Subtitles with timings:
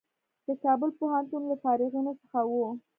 [0.47, 2.53] د کابل پوهنتون له فارغینو څخه و.